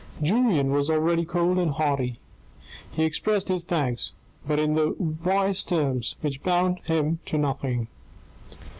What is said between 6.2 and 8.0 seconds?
which bound him to nothing.